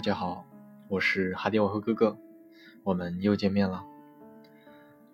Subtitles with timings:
[0.00, 0.46] 大家好，
[0.88, 2.16] 我是哈迪沃和哥哥，
[2.84, 3.84] 我们又见面了。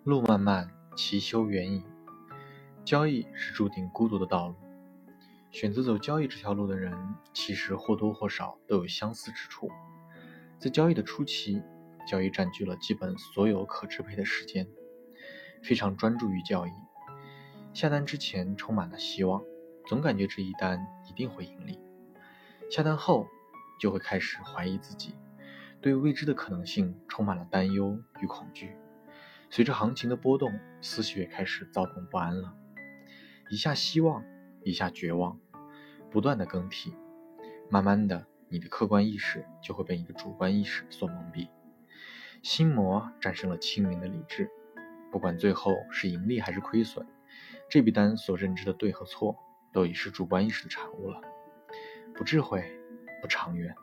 [0.05, 1.83] 路漫漫其修远矣，
[2.85, 4.55] 交易是注定孤独的道路。
[5.51, 6.97] 选择走交易这条路的人，
[7.33, 9.69] 其实或多或少都有相似之处。
[10.57, 11.61] 在交易的初期，
[12.09, 14.69] 交易占据了基本所有可支配的时间，
[15.61, 16.71] 非常专注于交易。
[17.73, 19.43] 下单之前充满了希望，
[19.85, 21.77] 总感觉这一单一定会盈利。
[22.71, 23.27] 下单后，
[23.79, 25.15] 就会开始怀疑自己，
[25.81, 28.75] 对未知的可能性充满了担忧与恐惧。
[29.49, 32.53] 随着行情的波动，思绪也开始躁动不安了。
[33.49, 34.23] 一下希望，
[34.63, 35.39] 一下绝望，
[36.11, 36.93] 不断的更替。
[37.69, 41.49] 慢慢的，你的客观意识就会被你的主观意识所蒙蔽，
[42.41, 44.49] 心魔战胜了清明的理智。
[45.11, 47.07] 不管最后是盈利还是亏损，
[47.69, 49.37] 这笔单所认知的对和错，
[49.71, 51.21] 都已是主观意识的产物了。
[52.13, 52.76] 不智慧。
[53.21, 53.75] 不长远，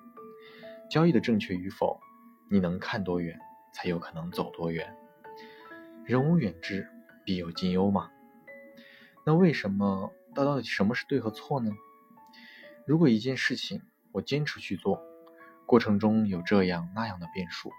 [0.91, 2.01] 交易的正确与否，
[2.51, 3.39] 你能看多远，
[3.73, 4.97] 才有可能走多远。
[6.05, 6.89] 人无远志，
[7.25, 8.11] 必有近忧嘛。
[9.27, 11.71] 那为什么到到底什么是对和错呢？
[12.87, 13.81] 如果一件事情
[14.13, 15.03] 我坚持去做，
[15.67, 17.73] 过程中有这样那样的变数，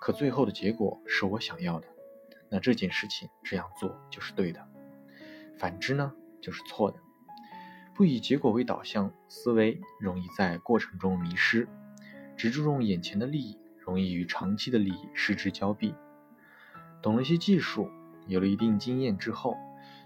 [0.00, 1.86] 可最后的结果是我想要的，
[2.50, 4.68] 那这件事情这样做就是对的。
[5.56, 6.98] 反之呢，就是错的。
[7.94, 11.68] 不以结果为导向思维，容易在过程中迷失；
[12.36, 15.94] 只注重眼前的利益，容易与长期的利益失之交臂。
[17.00, 17.88] 懂了一些技术，
[18.26, 19.56] 有了一定经验之后，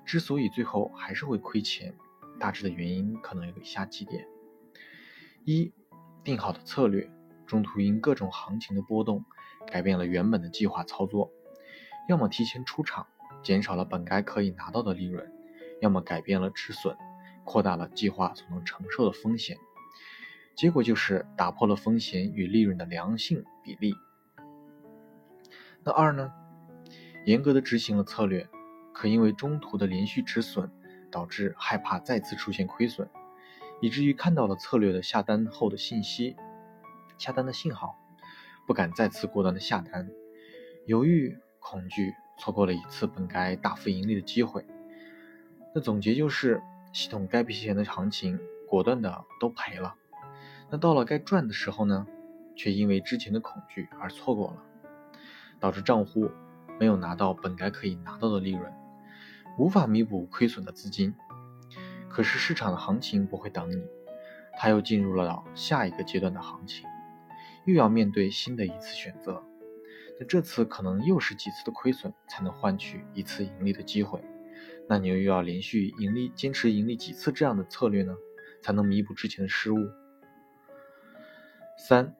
[0.05, 1.95] 之所以最后还是会亏钱，
[2.39, 4.27] 大致的原因可能有以下几点：
[5.45, 5.73] 一、
[6.23, 7.11] 定好的策略
[7.47, 9.25] 中途因各种行情的波动，
[9.67, 11.33] 改变了原本的计划操作，
[12.07, 13.07] 要么提前出场，
[13.43, 15.33] 减少了本该可以拿到的利润，
[15.81, 16.95] 要么改变了止损。
[17.49, 19.57] 扩大了计划所能承受的风险，
[20.55, 23.95] 结果就是打破了风险与利润的良性比例。
[25.83, 26.31] 那二呢？
[27.25, 28.47] 严格的执行了策略，
[28.93, 30.71] 可因为中途的连续止损，
[31.11, 33.09] 导致害怕再次出现亏损，
[33.81, 36.37] 以至于看到了策略的下单后的信息、
[37.17, 37.99] 下单的信号，
[38.67, 40.11] 不敢再次果断的下单，
[40.85, 44.67] 犹豫、恐惧，错过了一次本该大幅盈利的机会。
[45.75, 46.63] 那总结就是。
[46.93, 48.39] 系统该赔钱的行情，
[48.69, 49.95] 果断的都赔了。
[50.71, 52.07] 那到了该赚的时候呢，
[52.57, 54.63] 却因为之前的恐惧而错过了，
[55.61, 56.31] 导致账户
[56.79, 58.73] 没有拿到本该可以拿到的利润，
[59.59, 61.15] 无法弥补亏损的资金。
[62.09, 63.83] 可是市场的行情不会等你，
[64.59, 66.87] 它又进入了下一个阶段的行情，
[67.65, 69.43] 又要面对新的一次选择。
[70.19, 74.21] 那这次可能又是几次的亏损，才能换取一次盈利的机会。
[74.89, 78.17] 那你又要连续盈利，坚持盈利几次这样的策略呢，
[78.63, 79.91] 才能弥补之前的失误？
[81.77, 82.17] 三、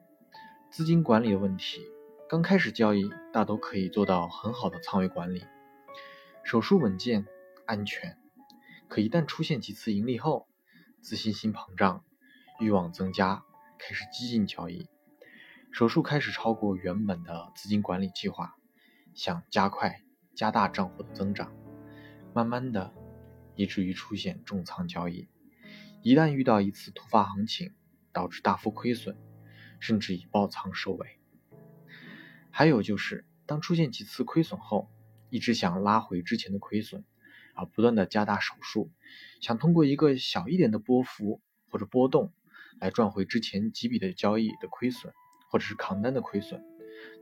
[0.69, 1.81] 资金管理的问题。
[2.29, 5.43] 刚开始交易，大都可以做到很好的仓位管理，
[6.43, 7.25] 手术稳健、
[7.65, 8.17] 安全。
[8.87, 10.47] 可一旦出现几次盈利后，
[11.01, 12.03] 自信心膨胀，
[12.59, 13.43] 欲望增加，
[13.79, 14.87] 开始激进交易，
[15.71, 18.55] 手术开始超过原本的资金管理计划，
[19.15, 20.03] 想加快、
[20.35, 21.51] 加大账户的增长。
[22.33, 22.93] 慢慢的，
[23.55, 25.27] 以至于出现重仓交易。
[26.01, 27.73] 一旦遇到一次突发行情，
[28.13, 29.17] 导致大幅亏损，
[29.79, 31.19] 甚至以爆仓收尾。
[32.51, 34.89] 还有就是，当出现几次亏损后，
[35.29, 37.03] 一直想拉回之前的亏损，
[37.53, 38.91] 而不断的加大手术，
[39.41, 42.31] 想通过一个小一点的波幅或者波动，
[42.79, 45.13] 来赚回之前几笔的交易的亏损，
[45.49, 46.63] 或者是扛单的亏损。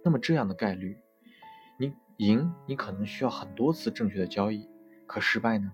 [0.04, 0.98] 那么这样的概率，
[1.80, 4.70] 你赢，你可能需要很多次正确的交易。
[5.08, 5.72] 可失败呢？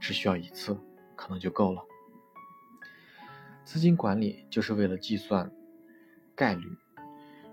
[0.00, 0.78] 只需要一次，
[1.14, 1.84] 可能就够了。
[3.64, 5.52] 资金管理就是为了计算
[6.34, 6.68] 概率，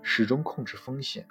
[0.02, 1.28] 始终控制风险，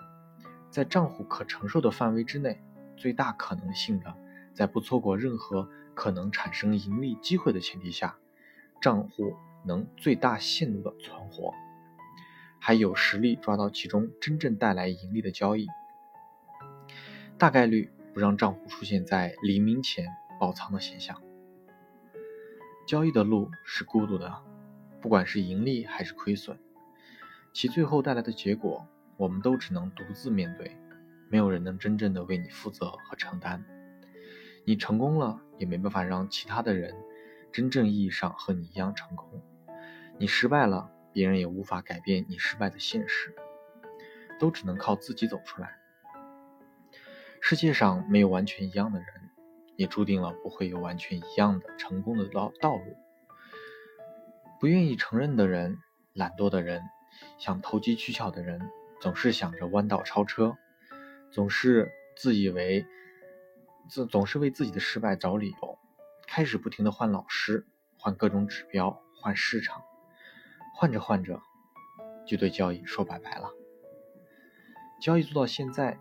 [0.70, 2.62] 在账户可承受的范围之内，
[2.96, 4.16] 最大可能性的，
[4.54, 8.16] 在不错过任何可能产生盈利机会的前提下，
[8.80, 9.36] 账户
[9.66, 11.54] 能最大限度的存活，
[12.60, 15.68] 还有实力抓到其中真正带来盈利的交易，
[17.38, 17.92] 大概率。
[18.20, 20.06] 让账户出现在黎明前
[20.40, 21.20] 爆仓的现象。
[22.86, 24.44] 交易的路是孤独的，
[25.00, 26.60] 不管是盈利还是亏损，
[27.54, 28.86] 其最后带来的结果，
[29.16, 30.76] 我们都只能独自面对，
[31.30, 33.64] 没有人能真正的为你负责和承担。
[34.66, 36.94] 你成功了，也没办法让其他的人
[37.52, 39.42] 真正意义上和你一样成功；
[40.18, 43.34] 你失败了，别人也无法改变你失败的现实，
[44.40, 45.79] 都只能靠自己走出来。
[47.50, 49.08] 世界上没有完全一样的人，
[49.76, 52.96] 也注定了不会有完全一样的成功的道道路。
[54.60, 55.80] 不愿意承认的人，
[56.14, 56.84] 懒惰的人，
[57.40, 58.70] 想投机取巧的人，
[59.02, 60.58] 总是想着弯道超车，
[61.32, 62.86] 总是自以为
[63.90, 65.80] 自总是为自己的失败找理由，
[66.28, 67.66] 开始不停的换老师，
[67.98, 69.82] 换各种指标，换市场，
[70.76, 71.42] 换着换着，
[72.28, 73.50] 就对交易说拜拜了。
[75.02, 75.98] 交易做到现在，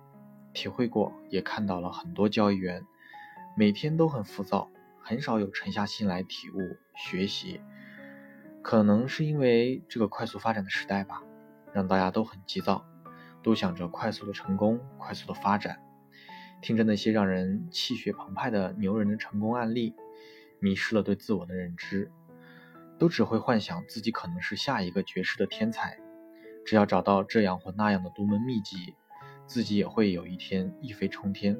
[0.52, 2.84] 体会过也看到了很多交易员，
[3.56, 4.70] 每天都很浮躁，
[5.02, 7.60] 很少有沉下心来体悟学习。
[8.62, 11.22] 可能是因为这个快速发展的时代吧，
[11.72, 12.84] 让大家都很急躁，
[13.42, 15.80] 都想着快速的成功、快速的发展。
[16.60, 19.94] 听着那些让人气血澎湃的牛人的成功案例，
[20.58, 22.10] 迷失了对自我的认知，
[22.98, 25.98] 都只会幻想自己可能是下一个绝世的天才。
[26.66, 28.94] 只要找到这样或那样的独门秘籍，
[29.48, 31.58] 自己也会有一天一飞冲天。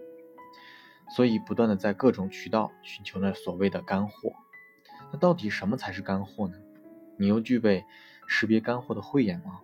[1.10, 4.34] 所以不断的在各种渠道寻求那所谓的干货。
[5.10, 6.54] 那到底什么才是干货呢？
[7.16, 7.84] 你又具备
[8.26, 9.60] 识别干货的慧眼吗？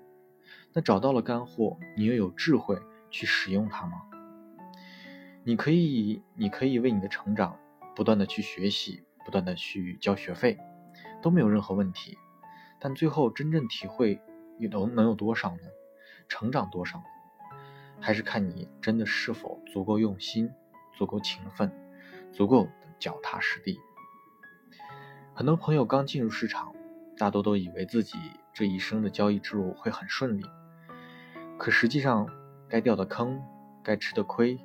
[0.73, 2.77] 那找到了干货，你又有智慧
[3.11, 4.03] 去使用它吗？
[5.45, 7.61] 你可以，你可以为你的成长
[7.95, 10.59] 不断的去学习，不断的去交学费，
[11.23, 12.17] 都没有任何问题。
[12.81, 14.19] 但最后真正体会，
[14.59, 15.63] 你能能有多少呢？
[16.27, 17.03] 成长多少？
[18.01, 20.51] 还是看你真的是否足够用心，
[20.95, 21.73] 足够勤奋，
[22.33, 22.69] 足够
[22.99, 23.79] 脚踏实地。
[25.35, 26.75] 很多朋友刚进入市场。
[27.17, 28.19] 大多都以为自己
[28.53, 30.43] 这一生的交易之路会很顺利，
[31.57, 32.29] 可实际上，
[32.69, 33.41] 该掉的坑，
[33.85, 34.59] 该吃的亏，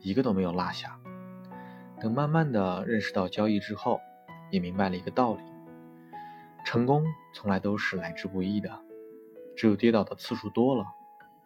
[0.00, 0.98] 一个都没有落下。
[2.00, 4.00] 等慢慢的认识到交易之后，
[4.50, 5.42] 也明白了一个道理：
[6.64, 7.04] 成功
[7.34, 8.80] 从来都是来之不易的，
[9.54, 10.86] 只有跌倒的次数多了，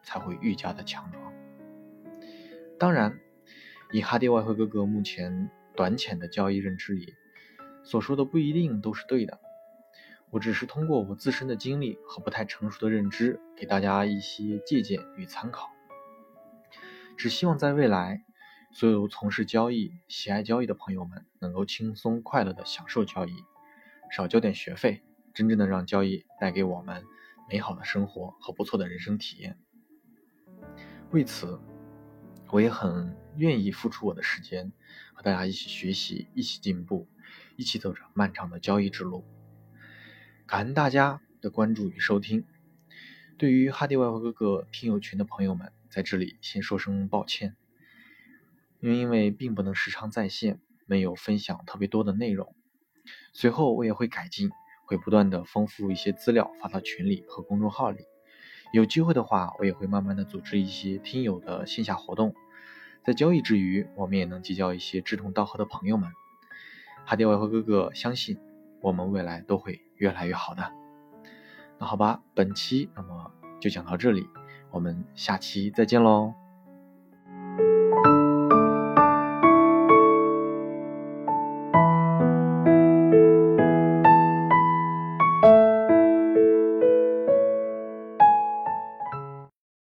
[0.03, 1.33] 才会愈加的强壮。
[2.79, 3.21] 当然，
[3.93, 7.15] 以哈迪外汇哥哥目前短浅的交易认知里，
[7.85, 9.39] 所说的不一定都是对的。
[10.31, 15.69] 我只是通过我自身的经历和不太成熟的认知，给大家一些借鉴与参考。
[17.17, 18.25] 只希望在未来，
[18.73, 23.35] 所有从事交易、喜爱交易的朋友们能够轻松快乐的享受交易，
[24.11, 25.03] 少交点学费，
[25.35, 27.05] 真正的让交易带给我们
[27.51, 29.59] 美好的生活和不错的人生体验。
[31.13, 31.59] 为此，
[32.53, 34.71] 我也很愿意付出我的时间，
[35.13, 37.09] 和大家一起学习，一起进步，
[37.57, 39.25] 一起走着漫长的交易之路。
[40.47, 42.47] 感恩大家的关注与收听。
[43.37, 47.57] 对于哈迪外汇哥哥听友群的朋友们，在这里先说声抱歉，
[48.79, 52.55] 因为因为并不能时常在线，没有分享特别多的内容。
[53.33, 54.51] 随后我也会改进，
[54.87, 58.05] 会不断的丰富一些资料发到群里和公众号里。
[58.73, 62.35] 有机会的话，我也会慢慢的组织一些听友的线下活动，
[63.05, 66.11] 在交易之余，我们也能结交一些志同道合的朋友们。
[67.05, 68.39] 哈迪外和哥哥相信，
[68.81, 69.83] 我们未来都会。
[70.01, 70.73] 越来越好的，
[71.79, 73.31] 那好吧，本期那么
[73.61, 74.27] 就讲到这里，
[74.71, 76.40] 我们下期再见喽。